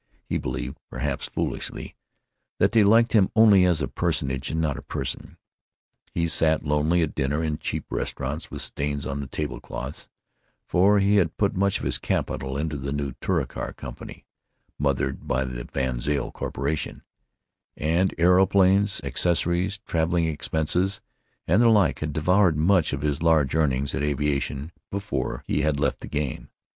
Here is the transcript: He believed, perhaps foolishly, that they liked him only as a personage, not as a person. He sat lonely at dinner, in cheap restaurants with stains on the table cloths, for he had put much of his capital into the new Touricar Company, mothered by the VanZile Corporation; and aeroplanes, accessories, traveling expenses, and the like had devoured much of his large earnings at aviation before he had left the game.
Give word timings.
He 0.25 0.39
believed, 0.39 0.79
perhaps 0.89 1.27
foolishly, 1.27 1.95
that 2.57 2.71
they 2.71 2.83
liked 2.83 3.13
him 3.13 3.29
only 3.35 3.65
as 3.65 3.83
a 3.83 3.87
personage, 3.87 4.51
not 4.51 4.75
as 4.75 4.79
a 4.79 4.87
person. 4.87 5.37
He 6.11 6.27
sat 6.27 6.63
lonely 6.65 7.03
at 7.03 7.13
dinner, 7.13 7.43
in 7.43 7.59
cheap 7.59 7.85
restaurants 7.91 8.49
with 8.49 8.63
stains 8.63 9.05
on 9.05 9.19
the 9.19 9.27
table 9.27 9.59
cloths, 9.59 10.09
for 10.65 10.97
he 10.97 11.17
had 11.17 11.37
put 11.37 11.53
much 11.55 11.77
of 11.77 11.85
his 11.85 11.99
capital 11.99 12.57
into 12.57 12.77
the 12.77 12.91
new 12.91 13.11
Touricar 13.21 13.73
Company, 13.73 14.25
mothered 14.79 15.27
by 15.27 15.43
the 15.45 15.65
VanZile 15.65 16.33
Corporation; 16.33 17.03
and 17.77 18.11
aeroplanes, 18.17 19.01
accessories, 19.03 19.77
traveling 19.85 20.25
expenses, 20.25 20.99
and 21.47 21.61
the 21.61 21.69
like 21.69 21.99
had 21.99 22.11
devoured 22.11 22.57
much 22.57 22.91
of 22.91 23.03
his 23.03 23.21
large 23.21 23.53
earnings 23.53 23.93
at 23.93 24.01
aviation 24.01 24.71
before 24.89 25.43
he 25.45 25.61
had 25.61 25.79
left 25.79 25.99
the 25.99 26.07
game. 26.07 26.49